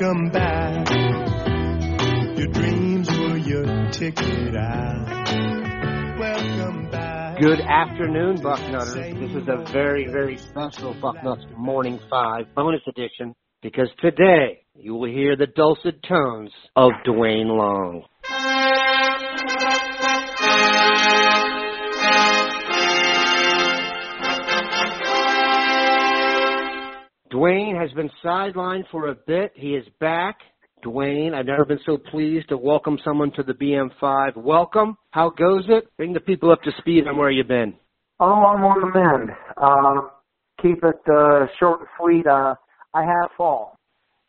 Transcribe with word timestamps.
Welcome 0.00 0.30
back. 0.30 0.88
Your 2.38 2.46
dreams 2.46 3.10
were 3.10 3.36
your 3.36 3.90
ticket 3.90 4.54
out. 4.54 6.18
Welcome 6.20 6.88
back. 6.88 7.40
Good 7.40 7.60
afternoon, 7.60 8.36
Bucknutters. 8.36 9.18
This 9.18 9.42
is 9.42 9.48
a 9.48 9.72
very, 9.72 10.06
very 10.06 10.36
special 10.36 10.94
Bucknuts 11.02 11.50
Morning 11.56 11.98
5 12.08 12.54
bonus 12.54 12.82
edition 12.86 13.34
because 13.60 13.88
today 14.00 14.60
you 14.76 14.94
will 14.94 15.10
hear 15.10 15.34
the 15.36 15.48
dulcet 15.48 16.00
tones 16.08 16.52
of 16.76 16.92
Dwayne 17.04 17.48
Long. 17.48 18.04
Has 27.88 27.94
been 27.94 28.10
sidelined 28.22 28.84
for 28.90 29.08
a 29.08 29.14
bit. 29.14 29.52
He 29.54 29.74
is 29.74 29.86
back. 29.98 30.36
Dwayne, 30.84 31.32
I've 31.32 31.46
never 31.46 31.64
been 31.64 31.80
so 31.86 31.96
pleased 31.96 32.50
to 32.50 32.58
welcome 32.58 32.98
someone 33.02 33.32
to 33.32 33.42
the 33.42 33.54
BM5. 33.54 34.36
Welcome. 34.36 34.98
How 35.10 35.30
goes 35.30 35.64
it? 35.68 35.88
Bring 35.96 36.12
the 36.12 36.20
people 36.20 36.50
up 36.50 36.60
to 36.64 36.70
speed 36.76 37.08
on 37.08 37.16
where 37.16 37.30
you've 37.30 37.48
been. 37.48 37.72
Oh, 38.20 38.26
I'm 38.44 38.62
on 38.62 38.80
the 38.82 38.92
mend. 38.92 39.30
Um, 39.56 40.10
keep 40.60 40.84
it 40.84 41.00
uh, 41.10 41.46
short 41.58 41.80
and 41.80 41.88
sweet. 41.98 42.26
Uh, 42.26 42.56
I 42.92 43.04
have 43.04 43.30
fall. 43.38 43.78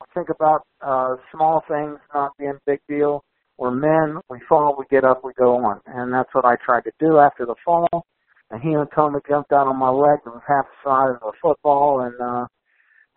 I 0.01 0.05
think 0.13 0.29
about 0.29 0.61
uh, 0.81 1.15
small 1.33 1.61
things 1.67 1.99
not 2.13 2.31
being 2.39 2.51
a 2.51 2.61
big 2.65 2.79
deal. 2.87 3.25
We're 3.57 3.71
men. 3.71 4.21
We 4.29 4.39
fall. 4.47 4.77
We 4.79 4.85
get 4.89 5.03
up. 5.03 5.25
We 5.25 5.33
go 5.37 5.57
on, 5.57 5.81
and 5.85 6.13
that's 6.13 6.33
what 6.33 6.45
I 6.45 6.55
tried 6.65 6.85
to 6.85 6.91
do 6.97 7.17
after 7.17 7.45
the 7.45 7.55
fall. 7.65 8.05
And 8.51 8.61
hematoma 8.61 9.19
jumped 9.27 9.51
out 9.51 9.67
on 9.67 9.77
my 9.77 9.89
leg. 9.89 10.19
It 10.25 10.29
was 10.29 10.43
half 10.47 10.65
the 10.65 10.89
size 10.89 11.19
of 11.21 11.33
a 11.33 11.37
football, 11.41 11.99
and 11.99 12.15
uh, 12.21 12.45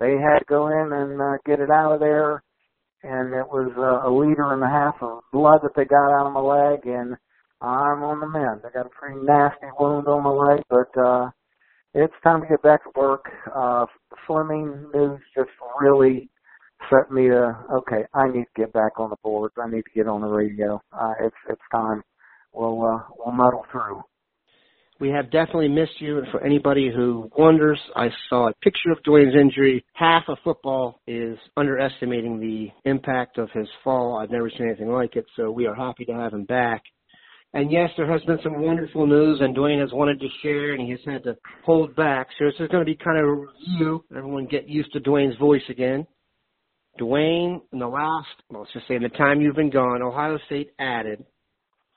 they 0.02 0.18
had 0.18 0.40
to 0.40 0.44
go 0.48 0.66
in 0.66 0.92
and 0.92 1.22
uh, 1.22 1.38
get 1.46 1.60
it 1.60 1.70
out 1.70 1.92
of 1.92 2.00
there. 2.00 2.42
And 3.04 3.32
it 3.34 3.46
was 3.46 3.70
uh, 3.78 4.08
a 4.08 4.10
liter 4.10 4.52
and 4.52 4.62
a 4.62 4.68
half 4.68 4.96
of 5.00 5.22
blood 5.32 5.60
that 5.62 5.74
they 5.76 5.84
got 5.84 6.10
out 6.18 6.26
of 6.26 6.32
my 6.32 6.40
leg, 6.40 6.80
and 6.86 7.16
I'm 7.60 8.02
on 8.02 8.20
the 8.20 8.28
mend. 8.28 8.62
I 8.64 8.70
got 8.74 8.86
a 8.86 8.90
pretty 8.90 9.20
nasty 9.24 9.66
wound 9.78 10.06
on 10.08 10.22
my 10.22 10.30
leg, 10.30 10.62
but 10.68 10.90
uh, 11.00 11.30
it's 11.94 12.14
time 12.22 12.42
to 12.42 12.48
get 12.48 12.62
back 12.62 12.82
to 12.84 12.90
work. 12.94 13.26
Uh, 13.54 13.86
Fleming 14.26 14.90
news 14.94 15.20
just 15.36 15.50
really 15.80 16.30
set 16.90 17.10
me 17.10 17.28
to 17.28 17.56
okay. 17.74 18.04
I 18.14 18.28
need 18.28 18.44
to 18.44 18.60
get 18.60 18.72
back 18.72 18.98
on 18.98 19.10
the 19.10 19.16
boards. 19.22 19.54
I 19.58 19.68
need 19.68 19.82
to 19.82 19.94
get 19.94 20.06
on 20.06 20.20
the 20.20 20.28
radio. 20.28 20.80
Uh, 20.92 21.14
it's 21.20 21.36
it's 21.48 21.62
time. 21.72 22.02
We'll 22.52 22.84
uh, 22.84 23.02
we'll 23.18 23.34
muddle 23.34 23.64
through. 23.72 24.02
We 25.02 25.08
have 25.08 25.32
definitely 25.32 25.66
missed 25.66 26.00
you, 26.00 26.18
and 26.18 26.28
for 26.28 26.44
anybody 26.44 26.88
who 26.88 27.28
wonders, 27.36 27.80
I 27.96 28.08
saw 28.28 28.46
a 28.46 28.54
picture 28.62 28.92
of 28.92 29.02
Dwayne's 29.02 29.34
injury. 29.34 29.84
Half 29.94 30.28
of 30.28 30.38
football 30.44 31.00
is 31.08 31.36
underestimating 31.56 32.38
the 32.38 32.68
impact 32.88 33.36
of 33.36 33.50
his 33.50 33.66
fall. 33.82 34.16
I've 34.16 34.30
never 34.30 34.48
seen 34.48 34.68
anything 34.68 34.92
like 34.92 35.16
it, 35.16 35.24
so 35.34 35.50
we 35.50 35.66
are 35.66 35.74
happy 35.74 36.04
to 36.04 36.12
have 36.12 36.32
him 36.32 36.44
back. 36.44 36.84
And 37.52 37.72
yes, 37.72 37.90
there 37.96 38.08
has 38.12 38.22
been 38.26 38.38
some 38.44 38.62
wonderful 38.62 39.08
news, 39.08 39.40
and 39.40 39.56
Dwayne 39.56 39.80
has 39.80 39.92
wanted 39.92 40.20
to 40.20 40.28
share, 40.40 40.74
and 40.74 40.80
he 40.80 40.92
has 40.92 41.00
had 41.04 41.24
to 41.24 41.36
hold 41.64 41.96
back. 41.96 42.28
So 42.38 42.44
this 42.44 42.60
is 42.60 42.68
going 42.68 42.86
to 42.86 42.88
be 42.88 42.94
kind 42.94 43.18
of 43.18 43.24
a 43.24 43.34
review. 43.34 44.04
Everyone 44.16 44.46
get 44.46 44.68
used 44.68 44.92
to 44.92 45.00
Dwayne's 45.00 45.36
voice 45.36 45.68
again. 45.68 46.06
Dwayne, 47.00 47.60
in 47.72 47.80
the 47.80 47.88
last, 47.88 48.28
well, 48.50 48.60
let's 48.60 48.72
just 48.72 48.86
say 48.86 48.94
in 48.94 49.02
the 49.02 49.08
time 49.08 49.40
you've 49.40 49.56
been 49.56 49.68
gone, 49.68 50.00
Ohio 50.00 50.38
State 50.46 50.70
added 50.78 51.24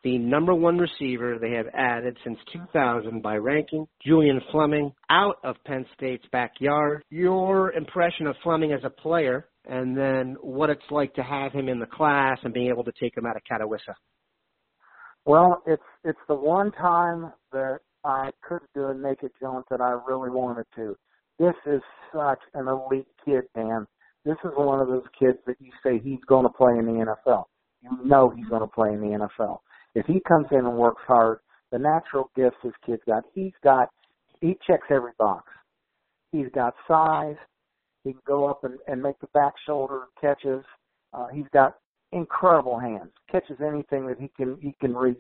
the 0.06 0.20
number 0.20 0.54
one 0.54 0.78
receiver 0.78 1.40
they 1.42 1.54
have 1.54 1.66
added 1.74 2.16
since 2.24 2.38
2000 2.54 3.24
by 3.24 3.38
ranking 3.38 3.88
Julian 4.06 4.40
Fleming 4.52 4.94
out 5.10 5.38
of 5.44 5.56
Penn 5.66 5.84
State's 5.98 6.26
backyard. 6.32 7.04
Your 7.10 7.74
impression 7.74 8.28
of 8.28 8.36
Fleming 8.44 8.72
as 8.72 8.82
a 8.84 8.90
player, 8.92 9.48
and 9.68 9.98
then 9.98 10.38
what 10.42 10.70
it's 10.70 10.80
like 10.92 11.16
to 11.16 11.24
have 11.24 11.52
him 11.52 11.68
in 11.68 11.80
the 11.80 11.88
class 11.88 12.38
and 12.44 12.54
being 12.54 12.68
able 12.68 12.84
to 12.84 12.92
take 13.02 13.18
him 13.18 13.26
out 13.26 13.36
of 13.36 13.42
Catawissa. 13.52 13.96
Well, 15.26 15.64
it's 15.66 15.82
it's 16.04 16.20
the 16.28 16.36
one 16.36 16.72
time 16.74 17.34
that 17.52 17.80
I 18.04 18.30
could 18.48 18.62
do 18.76 18.90
a 18.90 18.94
naked 18.94 19.32
jump 19.42 19.66
that 19.72 19.82
I 19.82 19.98
really 20.08 20.30
wanted 20.30 20.68
to. 20.76 20.96
This 21.40 21.56
is 21.66 21.82
such 22.14 22.40
an 22.54 22.68
elite 22.68 23.08
kid, 23.26 23.46
man. 23.56 23.88
This 24.24 24.38
is 24.46 24.52
one 24.56 24.80
of 24.80 24.88
those 24.88 25.04
kids 25.20 25.40
that 25.48 25.56
you 25.60 25.72
say 25.84 25.98
he's 25.98 26.24
going 26.28 26.46
to 26.46 26.54
play 26.54 26.74
in 26.78 26.86
the 26.86 27.16
NFL. 27.26 27.46
You 27.82 27.98
know 28.06 28.32
he's 28.36 28.48
going 28.48 28.62
to 28.62 28.68
play 28.68 28.90
in 28.90 29.02
the 29.02 29.28
NFL. 29.40 29.62
If 29.96 30.06
he 30.06 30.22
comes 30.28 30.48
in 30.52 30.60
and 30.60 30.78
works 30.78 31.02
hard, 31.08 31.40
the 31.72 31.80
natural 31.80 32.30
gifts 32.36 32.58
this 32.64 32.74
kid's 32.86 33.02
got, 33.08 33.24
he's 33.34 33.54
got, 33.64 33.90
he 34.42 34.58
checks 34.68 34.88
every 34.92 35.14
box. 35.18 35.52
He's 36.32 36.48
got 36.54 36.76
size. 36.88 37.38
He 38.04 38.12
can 38.12 38.22
go 38.28 38.48
up 38.48 38.64
and, 38.64 38.78
and 38.88 39.02
make 39.02 39.20
the 39.20 39.28
back 39.34 39.54
shoulder 39.66 40.04
catches. 40.20 40.64
Uh, 41.14 41.28
he's 41.34 41.48
got 41.54 41.76
incredible 42.12 42.80
hands. 42.80 43.12
Catches 43.32 43.58
anything 43.62 44.06
that 44.08 44.20
he 44.20 44.30
can 44.36 44.58
he 44.62 44.76
can 44.80 44.96
reach. 44.96 45.18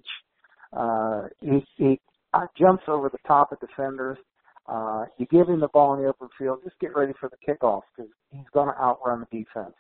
Uh, 0.74 1.24
he 1.42 1.66
he 1.78 2.00
uh, 2.34 2.46
jumps 2.60 2.84
over 2.88 3.10
the 3.10 3.18
top 3.28 3.52
of 3.52 3.60
defenders. 3.60 4.18
Uh, 4.68 5.06
you 5.18 5.26
give 5.28 5.48
him 5.48 5.60
the 5.60 5.68
ball 5.70 5.94
in 5.94 6.02
the 6.02 6.10
open 6.10 6.28
field, 6.38 6.60
just 6.64 6.80
get 6.80 6.96
ready 6.96 7.14
for 7.20 7.30
the 7.30 7.38
kickoff 7.48 7.82
because 7.96 8.12
he's 8.32 8.50
going 8.52 8.68
to 8.68 8.82
outrun 8.82 9.24
the 9.32 9.38
defense. 9.38 9.76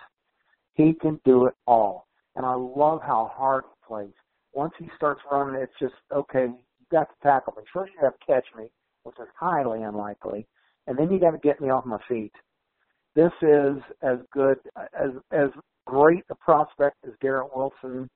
He 0.74 0.94
can 1.02 1.20
do 1.26 1.48
it 1.48 1.56
all, 1.66 2.08
and 2.36 2.46
I 2.46 2.54
love 2.54 3.02
how 3.02 3.32
hard 3.34 3.64
he 3.64 3.88
plays. 3.88 4.14
Once 4.56 4.74
he 4.80 4.88
starts 4.96 5.22
running, 5.30 5.62
it's 5.62 5.74
just 5.80 5.94
okay. 6.14 6.46
You 6.46 6.86
got 6.90 7.10
to 7.10 7.16
tackle 7.22 7.54
me. 7.58 7.64
First, 7.74 7.92
you 7.94 8.04
have 8.04 8.18
to 8.18 8.26
catch 8.26 8.46
me, 8.58 8.72
which 9.04 9.18
is 9.20 9.28
highly 9.38 9.84
unlikely, 9.84 10.48
and 10.88 10.98
then 10.98 11.12
you 11.12 11.20
got 11.20 11.32
to 11.32 11.38
get 11.38 11.60
me 11.60 11.70
off 11.70 11.86
my 11.86 12.00
feet. 12.08 12.32
This 13.16 13.34
is 13.42 13.78
as 14.02 14.20
good 14.32 14.58
as 14.78 15.12
as 15.32 15.50
great 15.86 16.24
a 16.32 16.36
prospect 16.36 16.96
as 17.06 17.14
Garrett 17.22 17.56
Wilson 17.56 18.10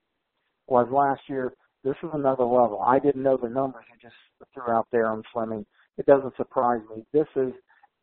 was 0.68 0.88
last 0.92 1.22
year. 1.28 1.54
This 1.84 1.96
is 2.04 2.10
another 2.14 2.46
level. 2.46 2.82
I 2.86 3.00
didn't 3.00 3.24
know 3.24 3.38
the 3.38 3.50
numbers 3.50 3.84
you 3.92 4.00
just 4.02 4.16
threw 4.54 4.74
out 4.74 4.88
there 4.92 5.08
on 5.08 5.24
Fleming. 5.34 5.66
It 5.98 6.06
doesn't 6.06 6.36
surprise 6.38 6.82
me. 6.96 7.06
This 7.12 7.28
is 7.36 7.52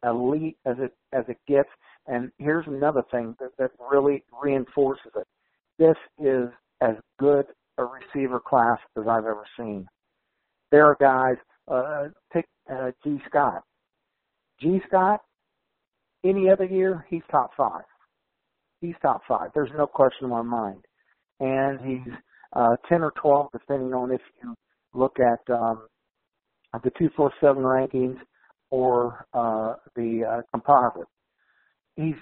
elite 0.05 0.59
as 0.67 0.77
it 0.79 0.95
as 1.15 1.25
it 1.29 1.39
gets. 1.49 1.71
And 2.07 2.31
here's 2.39 2.67
another 2.67 3.03
thing 3.11 3.35
that, 3.41 3.51
that 3.59 3.71
really 3.91 4.25
reinforces 4.43 5.13
it. 5.17 5.27
This 5.79 5.97
is 6.19 6.51
as 6.83 6.97
good 7.19 7.47
a 7.79 7.85
receiver 7.85 8.41
class 8.41 8.79
as 8.99 9.05
I've 9.09 9.25
ever 9.25 9.45
seen. 9.59 9.87
There 10.71 10.87
are 10.87 10.97
guys. 11.01 11.37
Uh, 11.69 12.09
pick 12.33 12.47
uh, 12.71 12.93
Gee 13.05 13.21
Scott. 13.29 13.63
G. 14.61 14.81
Scott. 14.89 15.21
Any 16.25 16.51
other 16.51 16.65
year, 16.65 17.07
he's 17.09 17.23
top 17.31 17.51
five. 17.57 17.85
He's 18.81 18.95
top 19.03 19.23
five. 19.29 19.51
There's 19.55 19.71
no 19.77 19.87
question 19.87 20.25
in 20.25 20.31
my 20.31 20.43
mind. 20.43 20.85
And 21.41 21.81
he's 21.81 22.13
uh, 22.53 22.77
10 22.89 23.03
or 23.03 23.13
12, 23.21 23.49
depending 23.53 23.95
on 23.95 24.11
if 24.11 24.21
you 24.43 24.55
look 24.95 25.19
at 25.21 25.53
um, 25.53 25.87
the 26.73 26.91
247 26.99 27.63
rankings 27.63 28.19
or 28.71 29.27
uh, 29.35 29.75
the 29.95 30.25
uh, 30.25 30.43
composite. 30.53 31.09
He's 31.97 32.15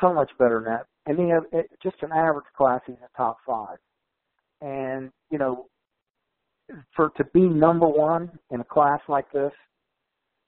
so 0.00 0.14
much 0.14 0.30
better 0.38 0.62
than 0.64 0.72
that. 0.72 0.86
And 1.06 1.18
he 1.18 1.28
have 1.30 1.44
it, 1.52 1.66
just 1.82 1.96
an 2.02 2.12
average 2.12 2.46
class, 2.56 2.80
he's 2.86 2.96
a 2.96 3.16
top 3.16 3.38
five. 3.46 3.78
And 4.60 5.10
you 5.30 5.38
know, 5.38 5.66
for 6.94 7.10
to 7.16 7.24
be 7.32 7.40
number 7.40 7.86
one 7.86 8.30
in 8.50 8.60
a 8.60 8.64
class 8.64 9.00
like 9.08 9.30
this, 9.32 9.52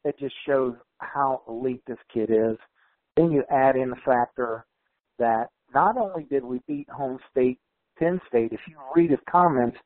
it 0.04 0.18
just 0.18 0.34
shows 0.46 0.74
how 0.98 1.42
elite 1.48 1.82
this 1.86 1.98
kid 2.12 2.30
is. 2.30 2.56
Then 3.16 3.30
you 3.30 3.44
add 3.50 3.76
in 3.76 3.90
the 3.90 3.96
factor 4.04 4.64
that 5.18 5.48
not 5.74 5.96
only 5.96 6.24
did 6.24 6.44
we 6.44 6.60
beat 6.66 6.88
home 6.88 7.18
state 7.30 7.58
Penn 7.98 8.20
State, 8.28 8.52
if 8.52 8.60
you 8.68 8.76
read 8.96 9.10
his 9.10 9.20
comments, 9.30 9.76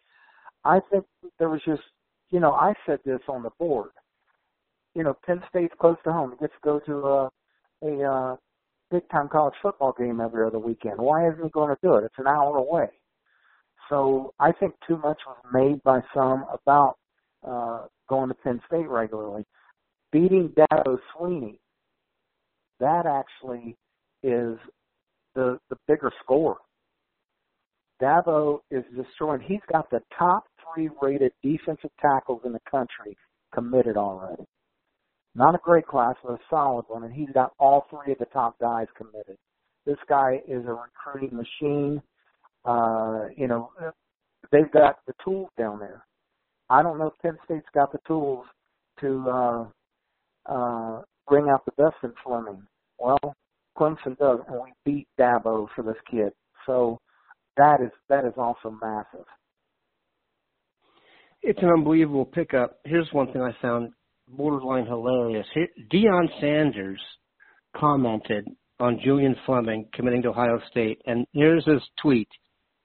I 0.64 0.80
think 0.90 1.04
there 1.38 1.48
was 1.48 1.60
just 1.66 1.82
you 2.30 2.40
know, 2.40 2.52
I 2.52 2.74
said 2.84 2.98
this 3.04 3.20
on 3.28 3.42
the 3.42 3.50
board. 3.58 3.90
You 4.94 5.04
know, 5.04 5.16
Penn 5.24 5.42
State's 5.48 5.74
close 5.80 5.96
to 6.04 6.12
home. 6.12 6.32
He 6.32 6.38
gets 6.38 6.54
to 6.54 6.60
go 6.64 6.80
to 6.80 7.06
a, 7.06 7.30
a 7.82 8.10
uh, 8.10 8.36
big 8.90 9.08
time 9.10 9.28
college 9.28 9.54
football 9.62 9.94
game 9.96 10.20
every 10.20 10.46
other 10.46 10.58
weekend. 10.58 10.98
Why 10.98 11.28
isn't 11.28 11.42
he 11.42 11.50
going 11.50 11.74
to 11.74 11.78
do 11.82 11.94
it? 11.96 12.04
It's 12.04 12.18
an 12.18 12.26
hour 12.26 12.56
away. 12.56 12.88
So 13.88 14.32
I 14.40 14.52
think 14.52 14.74
too 14.86 14.96
much 14.96 15.18
was 15.26 15.36
made 15.52 15.82
by 15.82 16.00
some 16.14 16.44
about 16.52 16.96
uh, 17.46 17.86
going 18.08 18.28
to 18.28 18.34
Penn 18.34 18.60
State 18.66 18.88
regularly. 18.88 19.44
Beating 20.12 20.52
Dabo 20.56 20.98
Swinney, 21.14 21.58
that 22.80 23.06
actually 23.06 23.76
is 24.22 24.58
the 25.34 25.58
the 25.70 25.76
bigger 25.86 26.10
score. 26.22 26.56
Dabo 28.00 28.60
is 28.70 28.84
destroying. 28.94 29.40
He's 29.40 29.60
got 29.72 29.90
the 29.90 30.00
top 30.18 30.44
three 30.74 30.90
rated 31.00 31.32
defensive 31.42 31.90
tackles 32.00 32.42
in 32.44 32.52
the 32.52 32.60
country 32.70 33.16
committed 33.54 33.96
already. 33.96 34.44
Not 35.34 35.54
a 35.54 35.58
great 35.62 35.86
class, 35.86 36.14
but 36.24 36.32
a 36.32 36.38
solid 36.48 36.86
one, 36.88 37.04
and 37.04 37.12
he's 37.12 37.30
got 37.32 37.52
all 37.58 37.86
three 37.90 38.12
of 38.12 38.18
the 38.18 38.26
top 38.26 38.58
guys 38.58 38.86
committed. 38.96 39.36
This 39.84 39.98
guy 40.08 40.40
is 40.48 40.64
a 40.66 40.74
recruiting 40.74 41.36
machine. 41.36 42.02
Uh, 42.66 43.26
you 43.36 43.46
know, 43.46 43.70
they've 44.50 44.70
got 44.72 44.96
the 45.06 45.14
tools 45.24 45.48
down 45.58 45.78
there. 45.78 46.04
I 46.68 46.82
don't 46.82 46.98
know 46.98 47.08
if 47.08 47.22
Penn 47.22 47.38
State's 47.44 47.66
got 47.74 47.92
the 47.92 47.98
tools 48.06 48.44
to 49.00 49.24
uh, 49.28 49.64
uh, 50.46 51.02
bring 51.28 51.48
out 51.48 51.64
the 51.64 51.72
best 51.82 51.96
in 52.02 52.12
Fleming. 52.24 52.66
Well, 52.98 53.34
Clemson 53.78 54.18
does, 54.18 54.40
and 54.48 54.60
we 54.62 54.72
beat 54.84 55.06
Dabo 55.18 55.68
for 55.76 55.82
this 55.82 55.96
kid. 56.10 56.32
So 56.64 56.98
that 57.56 57.80
is 57.82 57.90
that 58.08 58.24
is 58.24 58.34
also 58.36 58.76
massive. 58.82 59.26
It's 61.42 61.62
an 61.62 61.68
unbelievable 61.68 62.24
pickup. 62.24 62.78
Here's 62.84 63.08
one 63.12 63.32
thing 63.32 63.42
I 63.42 63.54
found 63.62 63.92
borderline 64.28 64.86
hilarious. 64.86 65.46
Here, 65.54 65.68
Deion 65.92 66.28
Sanders 66.40 67.00
commented 67.76 68.48
on 68.80 69.00
Julian 69.04 69.36
Fleming 69.44 69.88
committing 69.94 70.22
to 70.22 70.30
Ohio 70.30 70.60
State, 70.70 71.00
and 71.06 71.26
here's 71.32 71.64
his 71.64 71.82
tweet. 72.00 72.28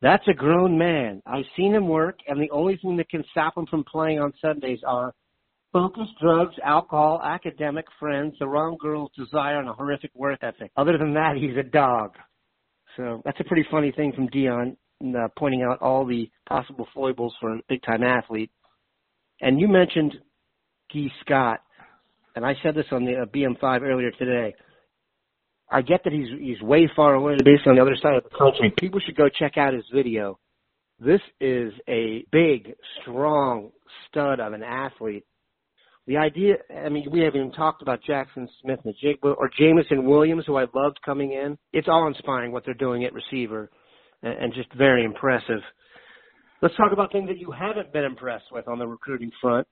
That's 0.01 0.27
a 0.27 0.33
grown 0.33 0.77
man. 0.77 1.21
I've 1.27 1.45
seen 1.55 1.75
him 1.75 1.87
work, 1.87 2.17
and 2.27 2.41
the 2.41 2.49
only 2.51 2.77
thing 2.77 2.97
that 2.97 3.09
can 3.09 3.23
stop 3.31 3.55
him 3.55 3.67
from 3.67 3.83
playing 3.83 4.19
on 4.19 4.33
Sundays 4.41 4.79
are 4.85 5.13
focus, 5.71 6.07
drugs, 6.19 6.55
alcohol, 6.63 7.21
academic 7.23 7.85
friends, 7.99 8.33
the 8.39 8.47
wrong 8.47 8.77
girl's 8.81 9.11
desire, 9.15 9.59
and 9.59 9.69
a 9.69 9.73
horrific 9.73 10.11
work 10.15 10.39
ethic. 10.41 10.71
Other 10.75 10.97
than 10.97 11.13
that, 11.13 11.35
he's 11.37 11.55
a 11.55 11.63
dog. 11.63 12.15
So 12.97 13.21
that's 13.23 13.39
a 13.39 13.43
pretty 13.43 13.65
funny 13.69 13.91
thing 13.91 14.11
from 14.13 14.27
Deion, 14.29 14.75
uh, 15.03 15.27
pointing 15.37 15.61
out 15.61 15.81
all 15.81 16.05
the 16.05 16.29
possible 16.49 16.87
foibles 16.93 17.35
for 17.39 17.53
a 17.53 17.59
big-time 17.69 18.03
athlete. 18.03 18.51
And 19.39 19.59
you 19.59 19.67
mentioned 19.67 20.13
Gee 20.91 21.11
Scott, 21.23 21.59
and 22.35 22.45
I 22.45 22.55
said 22.63 22.75
this 22.75 22.85
on 22.91 23.05
the 23.05 23.21
uh, 23.21 23.25
BM5 23.25 23.81
earlier 23.81 24.11
today. 24.11 24.55
I 25.71 25.81
get 25.81 26.03
that 26.03 26.11
he's 26.11 26.27
he's 26.37 26.61
way 26.61 26.89
far 26.95 27.13
away, 27.13 27.37
based 27.43 27.65
on 27.65 27.75
the 27.75 27.81
other 27.81 27.95
side 27.95 28.15
of 28.15 28.23
the 28.23 28.37
country. 28.37 28.73
People 28.77 28.99
should 28.99 29.15
go 29.15 29.29
check 29.29 29.57
out 29.57 29.73
his 29.73 29.85
video. 29.93 30.37
This 30.99 31.21
is 31.39 31.73
a 31.87 32.25
big, 32.31 32.75
strong 33.01 33.71
stud 34.07 34.39
of 34.39 34.53
an 34.53 34.63
athlete. 34.63 35.25
The 36.07 36.17
idea, 36.17 36.55
I 36.85 36.89
mean, 36.89 37.07
we 37.11 37.21
haven't 37.21 37.39
even 37.39 37.51
talked 37.53 37.81
about 37.81 38.03
Jackson 38.03 38.49
Smith 38.61 38.79
and 38.83 38.93
Jigba 39.03 39.35
or 39.37 39.49
Jameson 39.57 40.05
Williams, 40.05 40.43
who 40.45 40.57
I 40.57 40.65
loved 40.73 40.99
coming 41.05 41.31
in. 41.31 41.57
It's 41.73 41.87
all 41.87 42.07
inspiring 42.07 42.51
what 42.51 42.65
they're 42.65 42.73
doing 42.73 43.05
at 43.05 43.13
receiver, 43.13 43.69
and, 44.21 44.33
and 44.33 44.53
just 44.53 44.73
very 44.73 45.05
impressive. 45.05 45.61
Let's 46.61 46.75
talk 46.75 46.91
about 46.91 47.11
things 47.11 47.29
that 47.29 47.39
you 47.39 47.51
haven't 47.51 47.93
been 47.93 48.03
impressed 48.03 48.51
with 48.51 48.67
on 48.67 48.77
the 48.77 48.87
recruiting 48.87 49.31
front. 49.41 49.67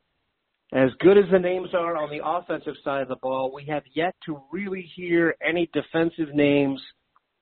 As 0.71 0.89
good 0.99 1.17
as 1.17 1.25
the 1.31 1.39
names 1.39 1.69
are 1.73 1.97
on 1.97 2.11
the 2.11 2.23
offensive 2.23 2.75
side 2.83 3.01
of 3.01 3.07
the 3.07 3.15
ball, 3.15 3.51
we 3.53 3.65
have 3.65 3.83
yet 3.95 4.13
to 4.27 4.39
really 4.51 4.87
hear 4.95 5.35
any 5.43 5.67
defensive 5.73 6.33
names 6.35 6.79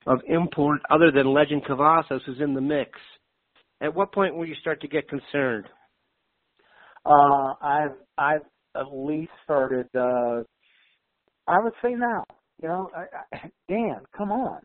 of 0.06 0.20
import 0.26 0.80
other 0.88 1.10
than 1.10 1.26
Legend 1.26 1.62
Cavazos 1.64 2.22
who's 2.24 2.40
in 2.40 2.54
the 2.54 2.60
mix. 2.60 2.98
At 3.82 3.94
what 3.94 4.12
point 4.12 4.34
will 4.34 4.46
you 4.46 4.54
start 4.60 4.80
to 4.80 4.88
get 4.88 5.08
concerned? 5.08 5.66
Uh, 7.04 7.54
I've 7.60 7.96
I've 8.16 8.42
at 8.74 8.86
least 8.92 9.30
started. 9.44 9.86
Uh, 9.94 10.42
I 11.46 11.58
would 11.60 11.74
say 11.82 11.94
now. 11.94 12.24
You 12.62 12.68
know, 12.68 12.90
I, 12.96 13.36
I, 13.36 13.50
Dan, 13.68 14.00
come 14.16 14.32
on. 14.32 14.60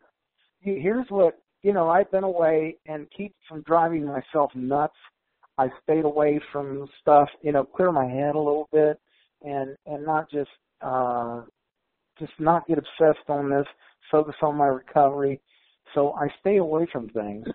Here's 0.60 1.06
what 1.10 1.34
you 1.62 1.74
know. 1.74 1.90
I've 1.90 2.10
been 2.10 2.24
away 2.24 2.78
and 2.86 3.06
keep 3.16 3.34
from 3.46 3.62
driving 3.62 4.06
myself 4.06 4.50
nuts 4.54 4.96
I 5.56 5.68
stayed 5.82 6.04
away 6.04 6.40
from 6.52 6.88
stuff, 7.00 7.28
you 7.42 7.52
know, 7.52 7.64
clear 7.64 7.92
my 7.92 8.06
head 8.06 8.34
a 8.34 8.38
little 8.38 8.68
bit 8.72 8.98
and 9.42 9.76
and 9.86 10.04
not 10.04 10.30
just 10.30 10.50
uh 10.80 11.42
just 12.18 12.32
not 12.38 12.66
get 12.66 12.78
obsessed 12.78 13.28
on 13.28 13.50
this, 13.50 13.66
focus 14.10 14.36
on 14.42 14.56
my 14.56 14.66
recovery. 14.66 15.40
So 15.94 16.12
I 16.12 16.28
stay 16.40 16.58
away 16.58 16.86
from 16.92 17.08
things. 17.08 17.46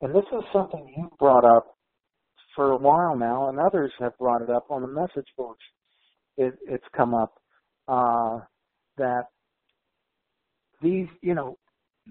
And 0.00 0.14
this 0.14 0.24
is 0.32 0.42
something 0.52 0.92
you 0.96 1.10
brought 1.18 1.44
up 1.44 1.76
for 2.54 2.72
a 2.72 2.76
while 2.76 3.16
now 3.16 3.48
and 3.48 3.58
others 3.58 3.92
have 3.98 4.16
brought 4.18 4.42
it 4.42 4.50
up 4.50 4.66
on 4.70 4.82
the 4.82 4.88
message 4.88 5.28
boards. 5.36 5.60
It 6.36 6.54
it's 6.66 6.84
come 6.96 7.14
up 7.14 7.34
uh 7.86 8.40
that 8.98 9.24
these, 10.82 11.08
you 11.22 11.34
know, 11.34 11.56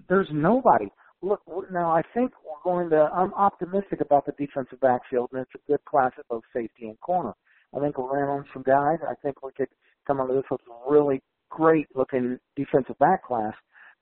there's 0.08 0.28
nobody 0.32 0.86
look, 1.22 1.40
now 1.70 1.90
I 1.90 2.02
think 2.14 2.32
we're 2.44 2.72
going 2.72 2.90
to. 2.90 3.08
I'm 3.14 3.34
optimistic 3.34 4.00
about 4.00 4.26
the 4.26 4.32
defensive 4.38 4.80
backfield, 4.80 5.30
and 5.32 5.42
it's 5.42 5.50
a 5.54 5.70
good 5.70 5.84
class 5.84 6.12
at 6.18 6.28
both 6.28 6.44
safety 6.52 6.86
and 6.88 7.00
corner. 7.00 7.32
I 7.76 7.80
think 7.80 7.98
we'll 7.98 8.08
ran 8.08 8.28
on 8.28 8.44
some 8.52 8.62
guys. 8.62 8.98
I 9.06 9.14
think 9.22 9.42
we 9.42 9.52
could 9.52 9.68
come 10.06 10.20
out 10.20 10.30
of 10.30 10.36
this 10.36 10.44
with 10.50 10.60
a 10.62 10.90
really 10.90 11.22
great 11.50 11.86
looking 11.94 12.38
defensive 12.56 12.98
back 12.98 13.24
class. 13.24 13.54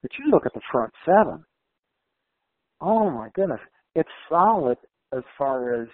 But 0.03 0.13
you 0.19 0.31
look 0.31 0.47
at 0.47 0.55
the 0.55 0.61
front 0.71 0.93
seven. 1.05 1.45
Oh 2.81 3.11
my 3.11 3.29
goodness, 3.35 3.61
it's 3.95 4.09
solid 4.29 4.77
as 5.17 5.23
far 5.39 5.83
as 5.83 5.89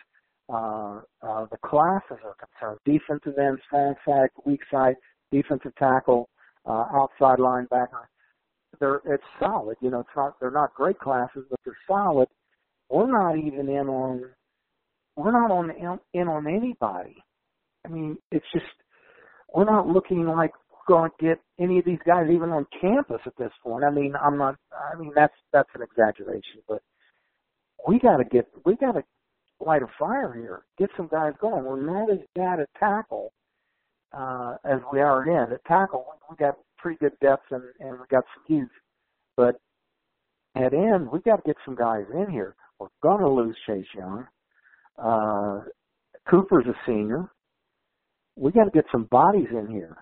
uh, 0.53 1.01
uh, 1.23 1.47
the 1.51 1.59
classes 1.65 2.19
are 2.25 2.35
concerned. 2.39 2.79
Defensive 2.85 3.39
end, 3.39 3.59
strong 3.67 3.95
side, 4.07 4.29
weak 4.45 4.61
side, 4.71 4.97
defensive 5.31 5.75
tackle, 5.77 6.29
uh, 6.67 6.85
outside 6.95 7.39
linebacker 7.39 8.07
they're 8.81 9.01
it's 9.05 9.23
solid. 9.39 9.77
You 9.81 9.91
know, 9.91 10.01
it's 10.01 10.17
not 10.17 10.39
they're 10.41 10.51
not 10.51 10.75
great 10.75 10.99
classes, 10.99 11.45
but 11.51 11.59
they're 11.65 11.77
solid. 11.87 12.29
We're 12.91 13.11
not 13.11 13.39
even 13.39 13.69
in 13.69 13.89
on 13.89 14.25
we're 15.17 15.33
not 15.33 15.51
on 15.51 15.71
in 16.15 16.29
on 16.29 16.47
anybody. 16.47 17.17
I 17.85 17.89
mean, 17.89 18.17
it's 18.31 18.47
just 18.53 18.67
we're 19.55 19.65
not 19.65 19.87
looking 19.87 20.27
like 20.27 20.53
we're 20.71 20.97
going 20.97 21.11
to 21.11 21.27
get 21.27 21.41
any 21.61 21.79
of 21.79 21.85
these 21.85 21.99
guys 22.07 22.27
even 22.31 22.51
on 22.51 22.67
campus 22.81 23.21
at 23.27 23.37
this 23.39 23.53
point. 23.63 23.85
I 23.85 23.91
mean, 23.91 24.15
I'm 24.21 24.39
not. 24.39 24.57
I 24.73 24.99
mean, 24.99 25.13
that's 25.15 25.35
that's 25.53 25.69
an 25.75 25.83
exaggeration, 25.83 26.63
but 26.69 26.83
we 27.87 27.99
got 27.99 28.19
to 28.19 28.25
get 28.25 28.47
we 28.65 28.77
got 28.77 28.93
to 28.93 29.03
light 29.61 29.83
a 29.83 29.87
fire 29.99 30.33
here. 30.35 30.63
Get 30.79 30.91
some 30.97 31.09
guys 31.09 31.33
going. 31.41 31.65
We're 31.65 31.85
not 31.85 32.11
as 32.11 32.19
bad 32.35 32.61
at 32.61 32.69
tackle 32.79 33.33
uh, 34.13 34.57
as 34.65 34.81
we 34.93 35.01
are 35.01 35.25
in 35.27 35.53
at 35.53 35.65
tackle. 35.65 36.07
We 36.31 36.37
got 36.37 36.57
pretty 36.83 36.99
good 36.99 37.19
depth 37.21 37.47
and, 37.51 37.63
and 37.81 37.93
we 37.93 38.07
got 38.11 38.25
some 38.35 38.57
youth. 38.59 38.71
But 39.37 39.57
at 40.57 40.75
end, 40.75 41.11
we 41.11 41.21
got 41.21 41.37
to 41.37 41.43
get 41.47 41.57
some 41.65 41.77
guys 41.77 42.05
in 42.13 42.31
here. 42.31 42.55
We're 42.79 42.89
going 43.03 43.21
to 43.21 43.31
lose 43.31 43.57
Chase 43.67 43.87
Young. 43.97 44.27
Uh, 44.99 45.61
Cooper's 46.29 46.67
a 46.67 46.75
senior. 46.87 47.31
We 48.37 48.51
got 48.51 48.65
to 48.65 48.71
get 48.71 48.85
some 48.91 49.05
bodies 49.05 49.49
in 49.51 49.69
here. 49.69 49.97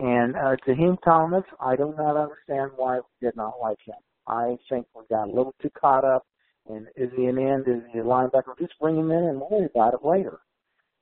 And 0.00 0.34
uh, 0.34 0.56
Jaheim 0.66 0.96
Thomas, 1.04 1.44
I 1.60 1.76
do 1.76 1.94
not 1.96 2.16
understand 2.16 2.72
why 2.76 2.96
we 2.96 3.26
did 3.26 3.36
not 3.36 3.54
like 3.62 3.78
him. 3.84 3.94
I 4.26 4.56
think 4.68 4.86
we 4.94 5.02
got 5.08 5.28
a 5.28 5.32
little 5.32 5.54
too 5.62 5.70
caught 5.78 6.04
up 6.04 6.26
in 6.68 6.86
is 6.96 7.10
he 7.16 7.26
an 7.26 7.38
end, 7.38 7.68
is 7.68 7.82
he 7.92 7.98
a 7.98 8.02
linebacker? 8.02 8.58
Just 8.58 8.78
bring 8.80 8.96
him 8.96 9.10
in 9.10 9.24
and 9.24 9.40
worry 9.40 9.66
about 9.66 9.94
it 9.94 10.04
later. 10.04 10.40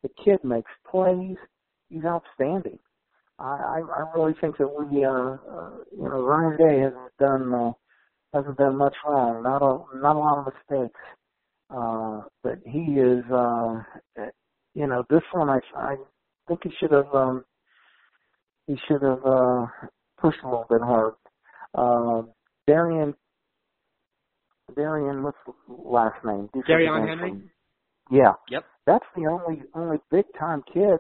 The 0.03 0.11
kid 0.25 0.41
makes 0.43 0.71
plays. 0.91 1.37
He's 1.89 2.05
outstanding. 2.05 2.79
I, 3.43 3.81
I 3.97 4.17
really 4.17 4.35
think 4.41 4.57
that 4.59 4.69
we, 4.69 5.05
uh, 5.05 5.11
uh, 5.11 5.71
you 5.91 6.09
know, 6.09 6.23
Ryan 6.23 6.57
Day 6.57 6.81
hasn't 6.81 7.17
done 7.19 7.55
uh, 7.55 7.73
hasn't 8.33 8.57
done 8.57 8.77
much 8.77 8.95
wrong. 9.07 9.43
Not 9.43 9.63
a 9.63 9.99
not 9.99 10.17
a 10.17 10.19
lot 10.19 10.39
of 10.39 10.53
mistakes, 10.55 11.01
uh, 11.71 12.23
but 12.43 12.59
he 12.65 13.01
is, 13.01 13.25
uh, 13.33 13.83
you 14.75 14.87
know, 14.87 15.05
this 15.11 15.23
one 15.33 15.51
I 15.51 15.59
I 15.77 15.97
think 16.47 16.61
he 16.63 16.71
should 16.79 16.93
have 16.93 17.13
um, 17.15 17.45
he 18.67 18.77
should 18.87 19.03
have 19.03 19.25
uh, 19.27 19.67
pushed 20.21 20.43
a 20.45 20.49
little 20.49 20.67
bit 20.71 20.81
hard. 20.81 21.15
Uh, 21.75 22.23
Darrion 22.69 23.15
Darrion, 24.77 25.23
what's 25.23 25.39
the 25.47 25.53
last 25.69 26.25
name? 26.25 26.49
Darrion 26.69 27.09
Henry. 27.09 27.51
Yeah. 28.11 28.35
Yep. 28.51 28.65
That's 28.87 29.05
the 29.17 29.27
only 29.27 29.63
only 29.75 29.99
big 30.11 30.27
time 30.39 30.63
kid 30.73 30.99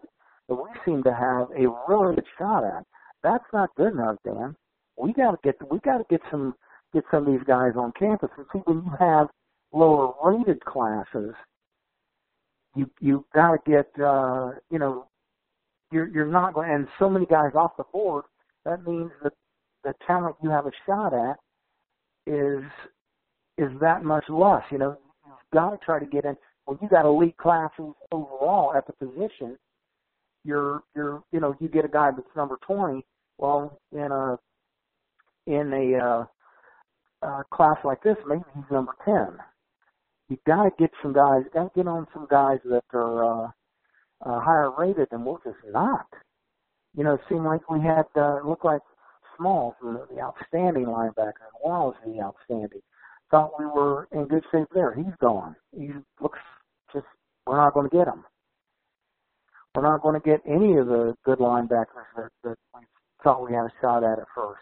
that 0.55 0.63
we 0.63 0.69
seem 0.85 1.03
to 1.05 1.13
have 1.13 1.49
a 1.51 1.69
really 1.89 2.15
good 2.15 2.25
shot 2.39 2.65
at. 2.65 2.85
That's 3.23 3.45
not 3.53 3.75
good 3.77 3.93
enough, 3.93 4.17
Dan. 4.25 4.57
We 4.97 5.13
got 5.13 5.33
to 5.33 5.39
get 5.43 5.57
we 5.71 5.79
got 5.81 5.99
to 5.99 6.05
get 6.11 6.21
some 6.31 6.55
get 6.93 7.05
some 7.11 7.27
of 7.27 7.33
these 7.33 7.47
guys 7.47 7.73
on 7.77 7.93
campus 7.99 8.31
and 8.37 8.47
see 8.53 8.59
when 8.65 8.85
you 8.85 8.93
have 8.99 9.29
lower 9.73 10.13
rated 10.25 10.65
classes. 10.65 11.35
You 12.75 12.91
you 13.01 13.25
got 13.35 13.53
to 13.53 13.71
get 13.71 14.03
uh, 14.03 14.53
you 14.71 14.79
know 14.79 15.07
you're 15.91 16.09
you're 16.09 16.27
not 16.27 16.55
going 16.55 16.71
and 16.71 16.89
so 16.99 17.09
many 17.09 17.27
guys 17.27 17.53
off 17.55 17.77
the 17.77 17.85
board. 17.93 18.25
That 18.65 18.87
means 18.87 19.11
that 19.23 19.33
the 19.85 19.95
talent 20.07 20.37
you 20.43 20.51
have 20.51 20.67
a 20.67 20.73
shot 20.87 21.13
at 21.13 21.37
is 22.27 22.65
is 23.59 23.71
that 23.81 24.05
much 24.05 24.25
less. 24.29 24.63
You 24.71 24.79
know 24.79 24.99
you've 25.27 25.37
got 25.53 25.71
to 25.71 25.79
try 25.85 25.99
to 25.99 26.07
get 26.07 26.25
in 26.25 26.37
when 26.65 26.79
you 26.83 26.89
got 26.89 27.07
elite 27.07 27.37
classes 27.37 27.93
overall 28.11 28.75
at 28.75 28.87
the 28.87 28.93
position 28.93 29.57
you're 30.45 30.83
you're 30.95 31.23
you 31.33 31.41
know 31.41 31.55
you 31.61 31.69
get 31.69 31.85
a 31.85 31.89
guy 31.89 32.11
that's 32.11 32.37
number 32.37 32.59
20 32.67 33.05
well 33.39 33.79
in 33.93 34.11
a 34.11 34.39
in 35.47 35.73
a 35.73 36.05
uh, 36.05 36.25
uh 37.23 37.43
class 37.53 37.77
like 37.85 38.03
this 38.03 38.17
maybe 38.27 38.43
he's 38.55 38.65
number 38.71 38.93
10 39.05 39.39
you've 40.29 40.45
got 40.45 40.65
to 40.65 40.71
get 40.79 40.91
some 41.03 41.13
guys 41.13 41.43
got 41.55 41.65
to 41.65 41.71
get 41.75 41.89
on 41.89 42.07
some 42.13 42.27
guys 42.31 42.59
that 42.65 42.85
are 42.93 43.45
uh, 43.45 43.51
uh 44.25 44.41
higher 44.41 44.71
rated 44.77 45.09
than 45.11 45.25
we're 45.25 45.43
just 45.45 45.59
not. 45.71 46.07
You 46.97 47.05
know 47.05 47.15
it 47.15 47.21
seemed 47.29 47.45
like 47.45 47.69
we 47.71 47.81
had 47.81 48.07
uh 48.17 48.41
looked 48.45 48.65
like 48.65 48.83
Smalls 49.37 49.75
the, 49.81 50.07
the 50.15 50.21
outstanding 50.21 50.87
linebacker 50.87 51.47
and 51.49 51.63
Wallace 51.65 51.97
the 52.05 52.21
outstanding. 52.21 52.83
Thought 53.31 53.59
we 53.59 53.65
were 53.65 54.09
in 54.13 54.27
good 54.27 54.45
shape 54.53 54.69
there. 54.75 54.95
He's 54.95 55.15
gone. 55.21 55.57
He 55.75 55.91
looks 56.21 56.39
just 56.93 57.07
we're 57.47 57.57
not 57.57 57.73
going 57.75 57.89
to 57.89 57.97
get 57.97 58.09
him 58.09 58.25
we're 59.75 59.83
not 59.83 60.03
going 60.03 60.21
to 60.21 60.27
get 60.27 60.41
any 60.47 60.77
of 60.77 60.87
the 60.87 61.15
good 61.25 61.39
linebackers 61.39 62.09
that, 62.17 62.29
that 62.45 62.57
we 62.75 62.81
thought 63.25 63.47
we 63.49 63.55
had 63.55 63.65
a 63.65 63.73
shot 63.81 64.05
at 64.05 64.19
at 64.19 64.27
first. 64.35 64.61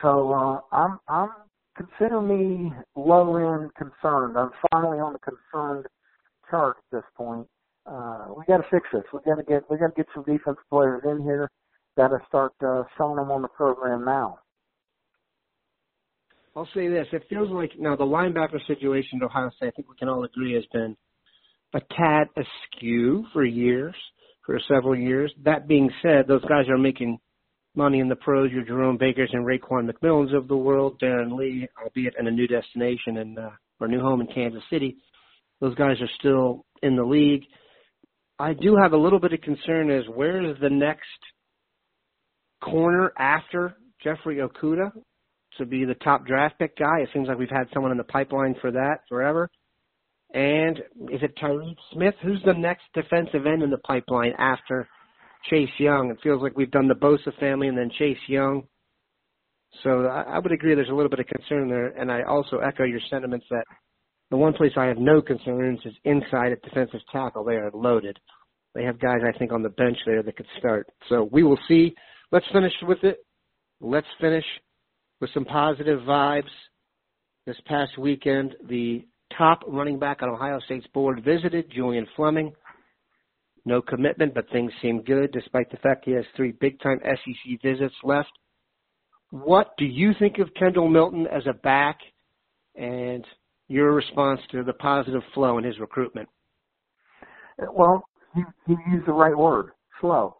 So 0.00 0.32
uh, 0.32 0.60
I'm 0.74 0.98
I'm 1.08 1.30
consider 1.76 2.20
me 2.20 2.72
low 2.94 3.36
end 3.36 3.70
concerned. 3.74 4.36
I'm 4.36 4.50
finally 4.70 4.98
on 4.98 5.14
the 5.14 5.18
concerned 5.18 5.86
chart 6.50 6.76
at 6.78 6.96
this 6.96 7.04
point. 7.16 7.46
Uh, 7.86 8.26
we 8.36 8.44
got 8.46 8.58
to 8.58 8.64
fix 8.70 8.86
this. 8.92 9.02
We 9.12 9.20
got 9.26 9.36
to 9.36 9.42
get 9.42 9.68
we 9.70 9.78
got 9.78 9.88
to 9.88 9.94
get 9.96 10.06
some 10.14 10.24
defense 10.24 10.58
players 10.70 11.02
in 11.04 11.22
here. 11.22 11.50
Got 11.96 12.08
to 12.08 12.18
start 12.28 12.52
uh, 12.64 12.84
showing 12.96 13.16
them 13.16 13.30
on 13.30 13.42
the 13.42 13.48
program 13.48 14.04
now. 14.04 14.38
I'll 16.54 16.68
say 16.74 16.88
this: 16.88 17.06
it 17.12 17.24
feels 17.28 17.50
like 17.50 17.72
now 17.78 17.96
the 17.96 18.04
linebacker 18.04 18.64
situation 18.66 19.20
at 19.20 19.26
Ohio 19.26 19.50
State. 19.56 19.68
I 19.68 19.70
think 19.72 19.88
we 19.88 19.96
can 19.96 20.08
all 20.08 20.24
agree 20.24 20.54
has 20.54 20.64
been 20.72 20.96
a 21.74 21.80
tad 21.96 22.28
askew 22.36 23.24
for 23.32 23.44
years, 23.44 23.94
for 24.44 24.60
several 24.68 24.96
years. 24.96 25.32
That 25.44 25.68
being 25.68 25.90
said, 26.02 26.26
those 26.26 26.44
guys 26.44 26.68
are 26.68 26.78
making 26.78 27.18
money 27.74 28.00
in 28.00 28.08
the 28.08 28.16
pros. 28.16 28.50
Your 28.52 28.64
Jerome 28.64 28.98
Bakers 28.98 29.30
and 29.32 29.46
Raekwon 29.46 29.90
McMillans 29.90 30.36
of 30.36 30.48
the 30.48 30.56
world, 30.56 31.00
Darron 31.00 31.36
Lee, 31.36 31.68
albeit 31.82 32.14
in 32.18 32.26
a 32.26 32.30
new 32.30 32.46
destination 32.46 33.18
and 33.18 33.38
uh, 33.38 33.50
or 33.80 33.88
new 33.88 34.00
home 34.00 34.20
in 34.20 34.26
Kansas 34.28 34.62
City. 34.70 34.96
Those 35.60 35.74
guys 35.74 36.00
are 36.00 36.10
still 36.18 36.64
in 36.82 36.96
the 36.96 37.04
league. 37.04 37.44
I 38.38 38.54
do 38.54 38.76
have 38.76 38.92
a 38.92 38.96
little 38.96 39.20
bit 39.20 39.32
of 39.32 39.40
concern 39.40 39.90
as 39.90 40.04
where 40.12 40.44
is 40.50 40.56
the 40.60 40.70
next 40.70 41.06
corner 42.62 43.12
after 43.18 43.76
Jeffrey 44.02 44.38
Okudah 44.38 44.92
to 45.58 45.66
be 45.66 45.84
the 45.84 45.94
top 45.94 46.26
draft 46.26 46.58
pick 46.58 46.76
guy. 46.76 47.00
It 47.00 47.10
seems 47.12 47.28
like 47.28 47.38
we've 47.38 47.48
had 47.50 47.68
someone 47.72 47.92
in 47.92 47.98
the 47.98 48.04
pipeline 48.04 48.56
for 48.60 48.70
that 48.72 48.98
forever. 49.08 49.50
And 50.32 50.78
is 51.10 51.22
it 51.22 51.36
Tyreke 51.36 51.76
Smith? 51.92 52.14
Who's 52.22 52.42
the 52.44 52.54
next 52.54 52.84
defensive 52.94 53.46
end 53.46 53.62
in 53.62 53.70
the 53.70 53.78
pipeline 53.78 54.32
after 54.38 54.88
Chase 55.50 55.68
Young? 55.78 56.10
It 56.10 56.18
feels 56.22 56.42
like 56.42 56.56
we've 56.56 56.70
done 56.70 56.88
the 56.88 56.94
Bosa 56.94 57.38
family 57.38 57.68
and 57.68 57.76
then 57.76 57.90
Chase 57.98 58.16
Young. 58.28 58.62
So 59.82 60.06
I 60.06 60.38
would 60.38 60.52
agree 60.52 60.74
there's 60.74 60.88
a 60.88 60.94
little 60.94 61.10
bit 61.10 61.20
of 61.20 61.26
concern 61.26 61.68
there. 61.68 61.88
And 61.88 62.10
I 62.10 62.22
also 62.22 62.58
echo 62.58 62.84
your 62.84 63.00
sentiments 63.10 63.46
that 63.50 63.64
the 64.30 64.36
one 64.38 64.54
place 64.54 64.72
I 64.76 64.86
have 64.86 64.98
no 64.98 65.20
concerns 65.20 65.80
is 65.84 65.94
inside 66.04 66.52
at 66.52 66.62
defensive 66.62 67.00
tackle. 67.12 67.44
They 67.44 67.56
are 67.56 67.70
loaded. 67.74 68.18
They 68.74 68.84
have 68.84 68.98
guys, 68.98 69.20
I 69.26 69.36
think, 69.36 69.52
on 69.52 69.62
the 69.62 69.68
bench 69.68 69.98
there 70.06 70.22
that 70.22 70.36
could 70.36 70.46
start. 70.58 70.86
So 71.10 71.28
we 71.30 71.42
will 71.42 71.58
see. 71.68 71.94
Let's 72.30 72.46
finish 72.52 72.72
with 72.82 73.04
it. 73.04 73.18
Let's 73.82 74.06
finish 74.18 74.44
with 75.20 75.28
some 75.34 75.44
positive 75.44 76.00
vibes. 76.00 76.44
This 77.44 77.56
past 77.66 77.98
weekend, 77.98 78.54
the 78.66 79.04
top 79.36 79.60
running 79.66 79.98
back 79.98 80.22
on 80.22 80.28
Ohio 80.28 80.58
State's 80.64 80.86
board 80.88 81.24
visited, 81.24 81.70
Julian 81.74 82.06
Fleming. 82.16 82.52
No 83.64 83.80
commitment, 83.80 84.34
but 84.34 84.50
things 84.50 84.72
seem 84.82 85.02
good 85.02 85.30
despite 85.32 85.70
the 85.70 85.76
fact 85.78 86.04
he 86.04 86.12
has 86.12 86.24
three 86.36 86.52
big 86.52 86.80
time 86.80 86.98
SEC 87.04 87.62
visits 87.62 87.94
left. 88.02 88.32
What 89.30 89.76
do 89.78 89.84
you 89.84 90.12
think 90.18 90.38
of 90.38 90.52
Kendall 90.54 90.88
Milton 90.88 91.26
as 91.26 91.44
a 91.48 91.54
back 91.54 91.98
and 92.74 93.24
your 93.68 93.92
response 93.92 94.40
to 94.50 94.62
the 94.62 94.72
positive 94.74 95.22
flow 95.32 95.58
in 95.58 95.64
his 95.64 95.78
recruitment? 95.78 96.28
Well, 97.58 98.04
you, 98.36 98.44
you 98.66 98.76
used 98.92 99.06
the 99.06 99.12
right 99.12 99.36
word, 99.36 99.70
slow. 100.00 100.36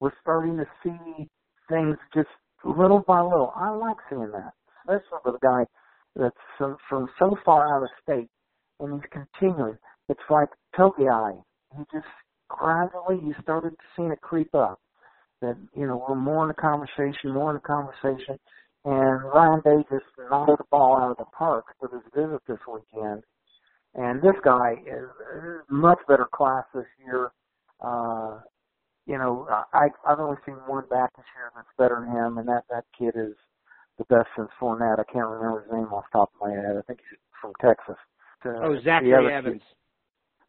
We're 0.00 0.12
starting 0.22 0.56
to 0.56 0.64
see 0.82 1.28
things 1.68 1.96
just 2.14 2.28
little 2.64 3.04
by 3.06 3.20
little. 3.20 3.52
I 3.54 3.70
like 3.70 3.96
seeing 4.08 4.30
that, 4.32 4.52
especially 4.82 5.18
with 5.24 5.34
a 5.36 5.38
guy 5.46 5.64
that's 6.18 6.36
from, 6.58 6.76
from 6.88 7.08
so 7.18 7.36
far 7.44 7.76
out 7.76 7.82
of 7.82 7.88
state 8.02 8.28
and 8.80 8.94
he's 8.94 9.10
continuing. 9.10 9.76
It's 10.08 10.20
like 10.30 10.48
Togiai. 10.78 11.42
He 11.76 11.82
just 11.92 12.06
gradually 12.48 13.20
you 13.24 13.34
started 13.42 13.70
to 13.70 13.84
see 13.96 14.04
it 14.04 14.20
creep 14.20 14.54
up. 14.54 14.80
That 15.42 15.56
you 15.74 15.86
know 15.86 16.02
we're 16.08 16.14
more 16.14 16.44
in 16.44 16.48
the 16.48 16.54
conversation, 16.54 17.32
more 17.34 17.50
in 17.50 17.56
the 17.56 17.60
conversation. 17.60 18.38
And 18.84 19.24
Ryan 19.24 19.60
Day 19.64 19.84
just 19.90 20.04
knocked 20.30 20.58
the 20.58 20.64
ball 20.70 20.96
out 21.00 21.10
of 21.10 21.16
the 21.18 21.24
park 21.36 21.64
with 21.82 21.90
his 21.92 22.02
visit 22.14 22.40
this 22.46 22.58
weekend. 22.72 23.22
And 23.94 24.22
this 24.22 24.36
guy 24.44 24.74
is 24.86 25.08
much 25.68 25.98
better 26.06 26.26
class 26.32 26.64
this 26.72 26.86
year. 27.04 27.30
Uh, 27.80 28.38
you 29.06 29.18
know, 29.18 29.46
I 29.72 29.88
I've 30.06 30.20
only 30.20 30.38
seen 30.46 30.54
one 30.66 30.84
back 30.88 31.14
this 31.16 31.26
year 31.36 31.50
that's 31.54 31.68
better 31.76 32.00
than 32.00 32.16
him, 32.16 32.38
and 32.38 32.48
that 32.48 32.64
that 32.70 32.84
kid 32.98 33.14
is 33.16 33.34
the 33.98 34.04
best 34.04 34.28
since 34.36 34.48
Fournette. 34.60 34.98
I 34.98 35.12
can't 35.12 35.28
remember 35.28 35.62
his 35.62 35.72
name 35.72 35.92
off 35.92 36.04
the 36.12 36.18
top 36.18 36.30
of 36.34 36.48
my 36.48 36.54
head. 36.54 36.76
I 36.78 36.82
think 36.82 37.00
he's 37.00 37.18
from 37.40 37.52
Texas. 37.60 37.96
Uh, 38.44 38.50
oh, 38.62 38.76
Zachary 38.84 39.32
Evans. 39.32 39.62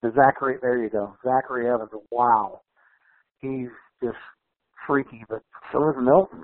Kid, 0.02 0.10
the 0.10 0.14
Zachary, 0.16 0.58
there 0.62 0.84
you 0.84 0.90
go, 0.90 1.16
Zachary 1.24 1.70
Evans. 1.70 1.90
Wow, 2.12 2.62
he's 3.40 3.70
just 4.04 4.18
freaky, 4.86 5.24
but 5.30 5.42
so 5.72 5.90
is 5.90 5.96
Milton. 6.00 6.44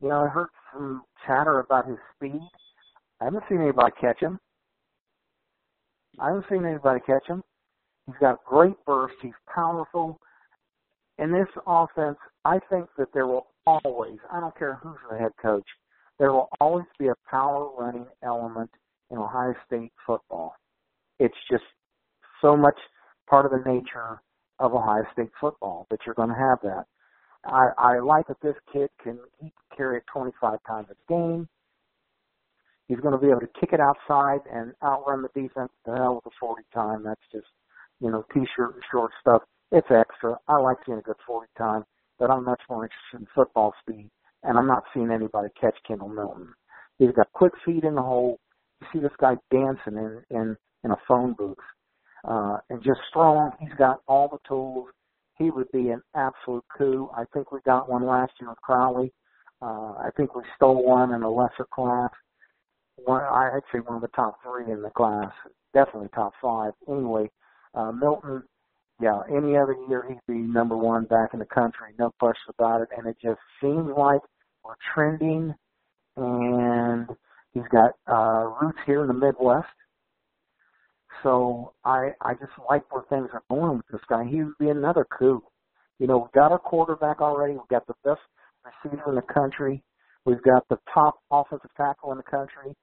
You 0.00 0.08
know, 0.08 0.24
I 0.24 0.28
heard 0.28 0.48
some 0.72 1.02
chatter 1.26 1.60
about 1.60 1.86
his 1.86 1.98
speed. 2.16 2.40
I 3.20 3.24
haven't 3.24 3.44
seen 3.48 3.60
anybody 3.60 3.92
catch 4.00 4.20
him. 4.20 4.38
I 6.18 6.28
haven't 6.28 6.46
seen 6.48 6.64
anybody 6.64 7.00
catch 7.06 7.26
him. 7.26 7.42
He's 8.06 8.16
got 8.20 8.44
great 8.44 8.76
burst. 8.86 9.14
He's 9.22 9.32
powerful. 9.52 10.18
In 11.18 11.32
this 11.32 11.48
offense, 11.66 12.18
I 12.44 12.58
think 12.70 12.86
that 12.98 13.08
there 13.14 13.26
will 13.26 13.46
always, 13.66 14.18
I 14.32 14.40
don't 14.40 14.56
care 14.58 14.78
who's 14.82 14.98
the 15.10 15.16
head 15.16 15.32
coach, 15.40 15.66
there 16.18 16.32
will 16.32 16.48
always 16.60 16.86
be 16.98 17.08
a 17.08 17.14
power 17.28 17.70
running 17.78 18.06
element 18.22 18.70
in 19.10 19.18
Ohio 19.18 19.54
State 19.66 19.92
football. 20.06 20.54
It's 21.18 21.34
just 21.50 21.64
so 22.40 22.56
much 22.56 22.78
part 23.28 23.46
of 23.46 23.52
the 23.52 23.70
nature 23.70 24.20
of 24.58 24.74
Ohio 24.74 25.04
State 25.12 25.30
football 25.40 25.86
that 25.90 26.00
you're 26.04 26.14
going 26.14 26.28
to 26.28 26.34
have 26.34 26.58
that. 26.62 26.84
I, 27.44 27.68
I 27.76 27.98
like 27.98 28.28
that 28.28 28.40
this 28.42 28.54
kid 28.72 28.88
can 29.02 29.18
carry 29.76 29.98
it 29.98 30.04
25 30.12 30.58
times 30.66 30.88
a 30.90 31.12
game. 31.12 31.48
He's 32.88 33.00
going 33.00 33.12
to 33.12 33.18
be 33.18 33.30
able 33.30 33.40
to 33.40 33.60
kick 33.60 33.72
it 33.72 33.80
outside 33.80 34.40
and 34.52 34.72
outrun 34.82 35.22
the 35.22 35.28
defense. 35.28 35.70
The 35.84 35.94
hell 35.94 36.16
with 36.16 36.24
the 36.24 36.30
40 36.38 36.62
time. 36.72 37.02
That's 37.02 37.20
just 37.32 37.46
you 38.00 38.10
know 38.10 38.24
t-shirt 38.32 38.74
and 38.74 38.82
short 38.90 39.12
stuff. 39.20 39.42
It's 39.72 39.86
extra. 39.90 40.36
I 40.48 40.58
like 40.58 40.76
seeing 40.84 40.98
a 40.98 41.02
good 41.02 41.16
40 41.26 41.48
time, 41.56 41.84
but 42.18 42.30
I'm 42.30 42.44
much 42.44 42.60
more 42.68 42.84
interested 42.84 43.20
in 43.20 43.26
football 43.34 43.74
speed, 43.80 44.10
and 44.44 44.58
I'm 44.58 44.66
not 44.66 44.84
seeing 44.92 45.10
anybody 45.10 45.48
catch 45.60 45.76
Kendall 45.86 46.08
Milton. 46.08 46.54
He's 46.98 47.12
got 47.12 47.32
quick 47.32 47.52
feet 47.64 47.84
in 47.84 47.94
the 47.94 48.02
hole. 48.02 48.38
You 48.80 48.86
see 48.92 48.98
this 49.00 49.12
guy 49.18 49.34
dancing 49.50 49.96
in 49.96 50.22
in 50.30 50.56
in 50.84 50.90
a 50.90 50.96
phone 51.08 51.34
booth, 51.36 51.56
uh, 52.28 52.58
and 52.70 52.82
just 52.82 53.00
strong. 53.08 53.52
He's 53.58 53.74
got 53.78 54.00
all 54.06 54.28
the 54.28 54.38
tools 54.46 54.88
he 55.38 55.50
would 55.50 55.70
be 55.72 55.90
an 55.90 56.02
absolute 56.14 56.64
coup. 56.76 57.10
I 57.16 57.24
think 57.32 57.50
we 57.50 57.60
got 57.64 57.90
one 57.90 58.06
last 58.06 58.32
year 58.40 58.50
with 58.50 58.60
Crowley. 58.62 59.12
Uh, 59.60 59.94
I 59.98 60.10
think 60.16 60.34
we 60.34 60.42
stole 60.56 60.84
one 60.84 61.12
in 61.12 61.22
a 61.22 61.30
lesser 61.30 61.66
class. 61.72 62.10
One, 63.04 63.22
I'd 63.22 63.60
say 63.72 63.80
one 63.80 63.96
of 63.96 64.02
the 64.02 64.08
top 64.08 64.38
three 64.42 64.72
in 64.72 64.82
the 64.82 64.90
class, 64.90 65.32
definitely 65.72 66.08
top 66.14 66.32
five. 66.40 66.72
Anyway, 66.88 67.30
uh, 67.74 67.90
Milton, 67.90 68.44
yeah, 69.00 69.22
any 69.28 69.56
other 69.56 69.76
year 69.88 70.04
he'd 70.08 70.32
be 70.32 70.38
number 70.38 70.76
one 70.76 71.06
back 71.06 71.30
in 71.32 71.40
the 71.40 71.46
country, 71.46 71.92
no 71.98 72.12
question 72.20 72.54
about 72.56 72.82
it. 72.82 72.88
And 72.96 73.06
it 73.08 73.16
just 73.20 73.40
seems 73.60 73.90
like 73.96 74.20
we're 74.64 74.74
trending, 74.94 75.54
and 76.16 77.08
he's 77.52 77.68
got 77.70 77.92
uh, 78.10 78.50
roots 78.60 78.78
here 78.86 79.02
in 79.02 79.08
the 79.08 79.14
Midwest. 79.14 79.66
So 81.22 81.72
I 81.84 82.10
I 82.20 82.34
just 82.34 82.52
like 82.68 82.92
where 82.92 83.04
things 83.08 83.28
are 83.32 83.42
going 83.48 83.76
with 83.78 83.86
this 83.90 84.00
guy. 84.08 84.24
He 84.24 84.42
would 84.42 84.58
be 84.58 84.68
another 84.68 85.06
coup. 85.18 85.42
You 85.98 86.06
know, 86.06 86.18
we've 86.18 86.32
got 86.32 86.52
our 86.52 86.58
quarterback 86.58 87.20
already. 87.20 87.54
We've 87.54 87.68
got 87.70 87.86
the 87.86 87.94
best 88.04 88.20
receiver 88.64 89.10
in 89.10 89.14
the 89.14 89.22
country. 89.22 89.82
We've 90.26 90.42
got 90.42 90.66
the 90.68 90.78
top 90.92 91.18
offensive 91.30 91.70
tackle 91.76 92.12
in 92.12 92.18
the 92.18 92.24
country. 92.24 92.74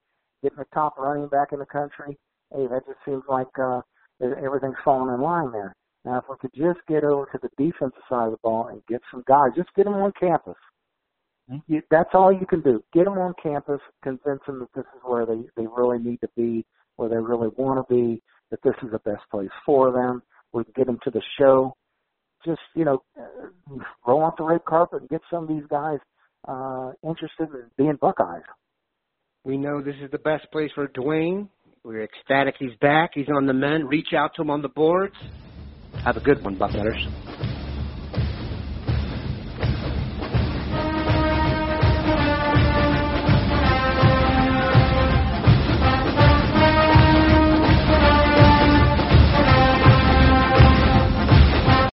Getting 0.43 0.59
the 0.59 0.65
top 0.73 0.97
running 0.97 1.27
back 1.27 1.49
in 1.51 1.59
the 1.59 1.65
country. 1.65 2.17
Hey, 2.53 2.67
that 2.67 2.85
just 2.85 2.99
seems 3.05 3.23
like 3.27 3.47
uh, 3.61 3.81
everything's 4.21 4.75
falling 4.83 5.13
in 5.13 5.21
line 5.21 5.51
there. 5.51 5.75
Now, 6.03 6.17
if 6.17 6.23
we 6.29 6.35
could 6.39 6.53
just 6.55 6.85
get 6.87 7.03
over 7.03 7.27
to 7.31 7.39
the 7.41 7.49
defensive 7.57 8.01
side 8.09 8.25
of 8.25 8.31
the 8.31 8.37
ball 8.43 8.67
and 8.67 8.81
get 8.87 9.01
some 9.11 9.23
guys, 9.27 9.51
just 9.55 9.73
get 9.75 9.85
them 9.85 9.93
on 9.93 10.11
campus. 10.19 10.55
You, 11.67 11.81
that's 11.91 12.09
all 12.13 12.31
you 12.31 12.45
can 12.45 12.61
do. 12.61 12.83
Get 12.93 13.05
them 13.05 13.17
on 13.17 13.33
campus, 13.41 13.81
convince 14.03 14.41
them 14.47 14.59
that 14.59 14.69
this 14.75 14.85
is 14.95 15.01
where 15.03 15.25
they 15.25 15.41
they 15.57 15.67
really 15.67 15.99
need 15.99 16.21
to 16.21 16.29
be, 16.35 16.65
where 16.95 17.09
they 17.09 17.17
really 17.17 17.49
want 17.57 17.85
to 17.85 17.93
be, 17.93 18.21
that 18.51 18.61
this 18.63 18.75
is 18.83 18.91
the 18.91 18.99
best 18.99 19.23
place 19.29 19.49
for 19.65 19.91
them. 19.91 20.21
We 20.53 20.63
can 20.63 20.73
get 20.75 20.87
them 20.87 20.99
to 21.03 21.11
the 21.11 21.21
show. 21.39 21.75
Just, 22.45 22.61
you 22.75 22.85
know, 22.85 23.03
roll 24.05 24.25
out 24.25 24.37
the 24.37 24.43
red 24.43 24.65
carpet 24.65 25.01
and 25.01 25.09
get 25.09 25.21
some 25.29 25.43
of 25.43 25.49
these 25.49 25.67
guys 25.69 25.99
uh, 26.47 26.91
interested 27.03 27.49
in 27.53 27.65
being 27.77 27.97
Buckeyes. 27.99 28.41
We 29.43 29.57
know 29.57 29.81
this 29.81 29.95
is 30.01 30.11
the 30.11 30.19
best 30.19 30.51
place 30.51 30.71
for 30.73 30.87
Dwayne. 30.87 31.49
We're 31.83 32.03
ecstatic 32.03 32.55
he's 32.59 32.75
back. 32.79 33.11
He's 33.13 33.29
on 33.35 33.45
the 33.45 33.53
men. 33.53 33.87
Reach 33.87 34.13
out 34.15 34.31
to 34.35 34.43
him 34.43 34.49
on 34.49 34.61
the 34.61 34.69
boards. 34.69 35.15
Have 36.03 36.17
a 36.17 36.21
good 36.21 36.43
one, 36.43 36.57
Bucknutters. 36.57 37.50